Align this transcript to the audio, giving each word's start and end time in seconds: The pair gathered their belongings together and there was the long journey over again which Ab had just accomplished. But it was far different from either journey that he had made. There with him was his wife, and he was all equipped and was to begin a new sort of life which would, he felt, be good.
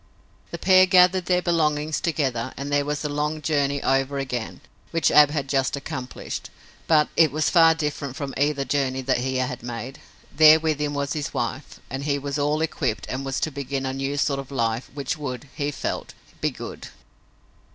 The 0.49 0.57
pair 0.57 0.87
gathered 0.87 1.27
their 1.27 1.43
belongings 1.43 2.01
together 2.01 2.55
and 2.57 2.71
there 2.71 2.85
was 2.85 3.03
the 3.03 3.07
long 3.09 3.39
journey 3.39 3.83
over 3.83 4.17
again 4.17 4.61
which 4.89 5.11
Ab 5.11 5.29
had 5.29 5.47
just 5.47 5.75
accomplished. 5.75 6.49
But 6.87 7.09
it 7.15 7.31
was 7.31 7.51
far 7.51 7.75
different 7.75 8.15
from 8.15 8.33
either 8.35 8.65
journey 8.65 9.01
that 9.01 9.19
he 9.19 9.35
had 9.35 9.61
made. 9.61 9.99
There 10.35 10.59
with 10.59 10.79
him 10.81 10.95
was 10.95 11.13
his 11.13 11.35
wife, 11.35 11.79
and 11.87 12.03
he 12.03 12.17
was 12.17 12.39
all 12.39 12.63
equipped 12.63 13.05
and 13.09 13.23
was 13.23 13.39
to 13.41 13.51
begin 13.51 13.85
a 13.85 13.93
new 13.93 14.17
sort 14.17 14.39
of 14.39 14.49
life 14.49 14.89
which 14.91 15.17
would, 15.19 15.47
he 15.53 15.69
felt, 15.69 16.15
be 16.41 16.49
good. 16.49 16.87